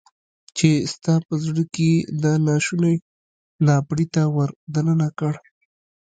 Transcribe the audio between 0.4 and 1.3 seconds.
چې ستا